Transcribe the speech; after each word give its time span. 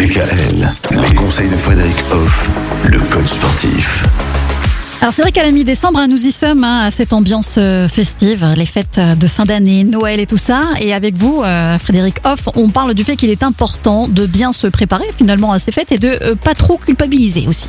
Les 0.00 1.14
conseils 1.14 1.50
de 1.50 1.56
Frédéric 1.56 1.94
Hoff, 2.10 2.48
le 2.84 2.98
coach 3.00 3.26
sportif. 3.26 4.02
Alors 5.02 5.12
c'est 5.12 5.20
vrai 5.20 5.30
qu'à 5.30 5.42
la 5.42 5.50
mi-décembre, 5.50 5.98
hein, 5.98 6.06
nous 6.08 6.24
y 6.24 6.32
sommes 6.32 6.64
hein, 6.64 6.86
à 6.86 6.90
cette 6.90 7.12
ambiance 7.12 7.56
euh, 7.58 7.86
festive, 7.86 8.54
les 8.56 8.64
fêtes 8.64 8.96
euh, 8.96 9.14
de 9.14 9.26
fin 9.26 9.44
d'année, 9.44 9.84
Noël 9.84 10.18
et 10.18 10.26
tout 10.26 10.38
ça. 10.38 10.68
Et 10.80 10.94
avec 10.94 11.16
vous, 11.16 11.42
euh, 11.42 11.78
Frédéric 11.78 12.16
Hoff, 12.24 12.48
on 12.54 12.70
parle 12.70 12.94
du 12.94 13.04
fait 13.04 13.16
qu'il 13.16 13.28
est 13.28 13.42
important 13.42 14.08
de 14.08 14.24
bien 14.24 14.54
se 14.54 14.68
préparer 14.68 15.04
finalement 15.18 15.52
à 15.52 15.58
ces 15.58 15.70
fêtes 15.70 15.92
et 15.92 15.98
de 15.98 16.18
euh, 16.22 16.34
pas 16.34 16.54
trop 16.54 16.78
culpabiliser 16.78 17.46
aussi. 17.46 17.68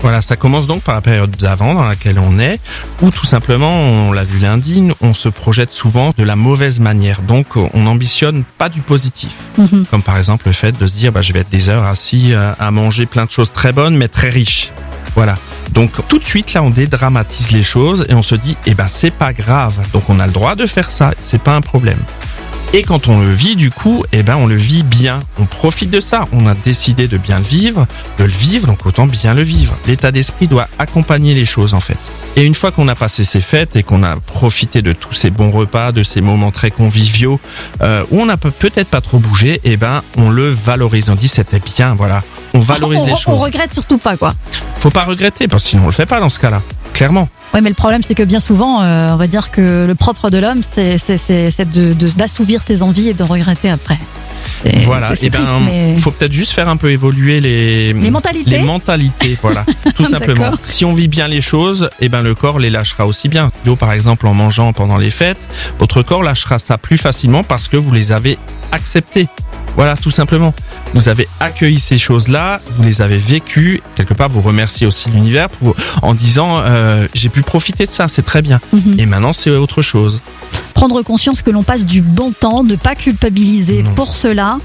Voilà, 0.00 0.20
ça 0.22 0.36
commence 0.36 0.66
donc 0.66 0.82
par 0.82 0.94
la 0.94 1.00
période 1.00 1.34
d'avant 1.36 1.74
dans 1.74 1.84
laquelle 1.84 2.18
on 2.18 2.38
est, 2.38 2.60
où 3.02 3.10
tout 3.10 3.26
simplement, 3.26 3.72
on 3.72 4.12
l'a 4.12 4.24
vu 4.24 4.38
lundi, 4.38 4.88
on 5.00 5.12
se 5.14 5.28
projette 5.28 5.72
souvent 5.72 6.12
de 6.16 6.24
la 6.24 6.36
mauvaise 6.36 6.80
manière. 6.80 7.20
Donc, 7.22 7.56
on 7.56 7.80
n'ambitionne 7.80 8.44
pas 8.58 8.68
du 8.68 8.80
positif. 8.80 9.32
Mhm. 9.56 9.86
Comme 9.90 10.02
par 10.02 10.16
exemple 10.16 10.46
le 10.46 10.52
fait 10.52 10.76
de 10.78 10.86
se 10.86 10.96
dire, 10.96 11.12
bah, 11.12 11.22
je 11.22 11.32
vais 11.32 11.40
être 11.40 11.50
des 11.50 11.68
heures 11.68 11.84
assis 11.84 12.32
euh, 12.32 12.52
à 12.58 12.70
manger 12.70 13.06
plein 13.06 13.24
de 13.24 13.30
choses 13.30 13.52
très 13.52 13.72
bonnes, 13.72 13.96
mais 13.96 14.08
très 14.08 14.30
riches. 14.30 14.70
Voilà. 15.14 15.36
Donc, 15.72 15.90
tout 16.08 16.18
de 16.18 16.24
suite, 16.24 16.54
là, 16.54 16.62
on 16.62 16.70
dédramatise 16.70 17.50
les 17.50 17.62
choses 17.62 18.06
et 18.08 18.14
on 18.14 18.22
se 18.22 18.34
dit, 18.34 18.56
eh 18.66 18.74
ben, 18.74 18.86
c'est 18.88 19.10
pas 19.10 19.32
grave. 19.32 19.76
Donc, 19.92 20.08
on 20.08 20.20
a 20.20 20.26
le 20.26 20.32
droit 20.32 20.54
de 20.54 20.66
faire 20.66 20.90
ça. 20.90 21.12
C'est 21.18 21.42
pas 21.42 21.54
un 21.54 21.60
problème. 21.60 21.98
Et 22.74 22.82
quand 22.82 23.08
on 23.08 23.18
le 23.20 23.32
vit, 23.32 23.56
du 23.56 23.70
coup, 23.70 24.04
eh 24.12 24.22
ben, 24.22 24.36
on 24.36 24.46
le 24.46 24.54
vit 24.54 24.82
bien. 24.82 25.20
On 25.38 25.46
profite 25.46 25.90
de 25.90 26.00
ça. 26.00 26.26
On 26.32 26.46
a 26.46 26.54
décidé 26.54 27.08
de 27.08 27.16
bien 27.16 27.38
le 27.38 27.44
vivre, 27.44 27.86
de 28.18 28.24
le 28.24 28.30
vivre, 28.30 28.66
donc 28.66 28.84
autant 28.84 29.06
bien 29.06 29.32
le 29.32 29.40
vivre. 29.42 29.74
L'état 29.86 30.10
d'esprit 30.12 30.48
doit 30.48 30.68
accompagner 30.78 31.32
les 31.34 31.46
choses, 31.46 31.72
en 31.72 31.80
fait. 31.80 31.96
Et 32.36 32.44
une 32.44 32.54
fois 32.54 32.70
qu'on 32.70 32.86
a 32.88 32.94
passé 32.94 33.24
ces 33.24 33.40
fêtes 33.40 33.74
et 33.76 33.82
qu'on 33.82 34.02
a 34.02 34.16
profité 34.16 34.82
de 34.82 34.92
tous 34.92 35.14
ces 35.14 35.30
bons 35.30 35.50
repas, 35.50 35.92
de 35.92 36.02
ces 36.02 36.20
moments 36.20 36.50
très 36.50 36.70
conviviaux, 36.70 37.40
euh, 37.80 38.04
où 38.10 38.20
on 38.20 38.26
n'a 38.26 38.36
peut- 38.36 38.50
peut-être 38.50 38.88
pas 38.88 39.00
trop 39.00 39.18
bougé, 39.18 39.60
eh 39.64 39.78
ben, 39.78 40.02
on 40.18 40.28
le 40.28 40.50
valorise. 40.50 41.08
On 41.08 41.14
dit 41.14 41.28
c'était 41.28 41.60
bien, 41.74 41.94
voilà. 41.94 42.22
On 42.52 42.60
valorise 42.60 43.00
on, 43.00 43.06
les 43.06 43.12
on 43.12 43.16
choses. 43.16 43.40
regrette 43.42 43.72
surtout 43.72 43.98
pas 43.98 44.16
quoi. 44.18 44.34
Faut 44.78 44.90
pas 44.90 45.04
regretter, 45.04 45.48
parce 45.48 45.64
que 45.64 45.70
sinon 45.70 45.84
on 45.84 45.86
le 45.86 45.92
fait 45.92 46.06
pas 46.06 46.20
dans 46.20 46.30
ce 46.30 46.38
cas-là. 46.38 46.62
Clairement. 46.92 47.28
Ouais, 47.54 47.60
mais 47.60 47.70
le 47.70 47.74
problème 47.74 48.02
c'est 48.02 48.14
que 48.14 48.22
bien 48.22 48.40
souvent, 48.40 48.82
euh, 48.82 49.12
on 49.12 49.16
va 49.16 49.26
dire 49.26 49.50
que 49.50 49.84
le 49.86 49.94
propre 49.94 50.30
de 50.30 50.38
l'homme, 50.38 50.60
c'est 50.62 50.96
d'assouvir 52.16 52.62
ses 52.62 52.82
envies 52.82 53.08
et 53.08 53.14
de 53.14 53.22
regretter 53.22 53.70
après. 53.70 53.98
Voilà. 54.82 55.12
Et 55.20 55.30
ben, 55.30 55.38
triste, 55.38 55.52
mais- 55.66 55.96
faut 55.98 56.10
peut-être 56.10 56.32
juste 56.32 56.52
faire 56.52 56.68
un 56.68 56.76
peu 56.76 56.90
évoluer 56.90 57.40
les 57.40 57.92
Les 57.92 58.10
mentalités 58.10 58.50
Les 58.50 58.62
mentalités, 58.62 59.38
voilà, 59.40 59.64
tout 59.94 60.04
simplement. 60.04 60.50
Si 60.64 60.84
on 60.84 60.92
vit 60.92 61.08
bien 61.08 61.28
les 61.28 61.40
choses, 61.40 61.90
eh 62.00 62.08
ben 62.08 62.22
le 62.22 62.34
corps 62.34 62.58
les 62.58 62.70
lâchera 62.70 63.06
aussi 63.06 63.28
bien. 63.28 63.50
Yo, 63.66 63.76
par 63.76 63.92
exemple, 63.92 64.26
en 64.26 64.34
mangeant 64.34 64.72
pendant 64.72 64.96
les 64.96 65.10
fêtes, 65.10 65.48
votre 65.78 66.02
corps 66.02 66.22
lâchera 66.22 66.58
ça 66.58 66.78
plus 66.78 66.98
facilement 66.98 67.44
parce 67.44 67.68
que 67.68 67.76
vous 67.76 67.92
les 67.92 68.12
avez 68.12 68.38
acceptées. 68.72 69.28
Voilà, 69.78 69.96
tout 69.96 70.10
simplement. 70.10 70.52
Vous 70.94 71.08
avez 71.08 71.28
accueilli 71.38 71.78
ces 71.78 71.98
choses-là, 71.98 72.60
vous 72.74 72.82
les 72.82 73.00
avez 73.00 73.16
vécues. 73.16 73.80
Quelque 73.94 74.12
part, 74.12 74.28
vous 74.28 74.40
remerciez 74.40 74.88
aussi 74.88 75.08
l'univers 75.08 75.48
en 76.02 76.14
disant 76.14 76.58
euh, 76.64 77.06
j'ai 77.14 77.28
pu 77.28 77.42
profiter 77.42 77.86
de 77.86 77.90
ça, 77.92 78.08
c'est 78.08 78.24
très 78.24 78.42
bien. 78.42 78.58
Mhm. 78.72 78.96
Et 78.98 79.06
maintenant, 79.06 79.32
c'est 79.32 79.50
autre 79.50 79.80
chose. 79.80 80.20
Prendre 80.78 81.02
conscience 81.02 81.42
que 81.42 81.50
l'on 81.50 81.64
passe 81.64 81.84
du 81.84 82.02
bon 82.02 82.30
temps, 82.30 82.62
ne 82.62 82.76
pas 82.76 82.94
culpabiliser 82.94 83.82
Non. 83.82 83.94
pour 83.94 84.14
cela 84.14 84.58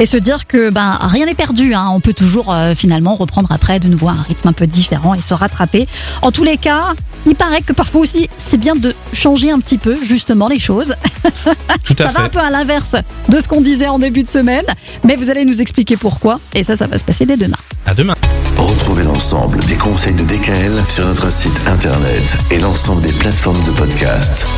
et 0.00 0.06
se 0.06 0.16
dire 0.16 0.48
que 0.48 0.68
ben 0.70 0.98
rien 1.00 1.26
n'est 1.26 1.34
perdu. 1.36 1.74
hein. 1.74 1.90
On 1.92 2.00
peut 2.00 2.12
toujours 2.12 2.52
euh, 2.52 2.74
finalement 2.74 3.14
reprendre 3.14 3.52
après 3.52 3.78
de 3.78 3.86
nouveau 3.86 4.08
un 4.08 4.20
rythme 4.20 4.48
un 4.48 4.52
peu 4.52 4.66
différent 4.66 5.14
et 5.14 5.22
se 5.22 5.32
rattraper. 5.32 5.86
En 6.22 6.32
tous 6.32 6.42
les 6.42 6.56
cas, 6.56 6.94
il 7.24 7.36
paraît 7.36 7.62
que 7.62 7.72
parfois 7.72 8.00
aussi 8.00 8.28
c'est 8.36 8.56
bien 8.56 8.74
de 8.74 8.96
changer 9.12 9.52
un 9.52 9.60
petit 9.60 9.78
peu 9.78 9.96
justement 10.02 10.48
les 10.48 10.58
choses. 10.58 10.96
Tout 11.84 11.94
à 12.00 12.06
Ça 12.08 12.12
va 12.18 12.22
un 12.24 12.28
peu 12.28 12.40
à 12.40 12.50
l'inverse 12.50 12.96
de 13.28 13.38
ce 13.38 13.46
qu'on 13.46 13.60
disait 13.60 13.86
en 13.86 14.00
début 14.00 14.24
de 14.24 14.28
semaine, 14.28 14.64
mais 15.04 15.14
vous 15.14 15.30
allez 15.30 15.44
nous 15.44 15.62
expliquer 15.62 15.96
pourquoi 15.96 16.40
et 16.52 16.64
ça, 16.64 16.74
ça 16.76 16.88
va 16.88 16.98
se 16.98 17.04
passer 17.04 17.26
dès 17.26 17.36
demain. 17.36 17.58
À 17.86 17.94
demain. 17.94 18.16
Retrouvez 18.56 19.04
l'ensemble 19.04 19.60
des 19.66 19.76
conseils 19.76 20.14
de 20.16 20.24
DKL 20.24 20.82
sur 20.88 21.06
notre 21.06 21.30
site 21.30 21.60
internet 21.68 22.38
et 22.50 22.58
l'ensemble 22.58 23.02
des 23.02 23.12
plateformes 23.12 23.62
de 23.62 23.70
podcast. 23.70 24.48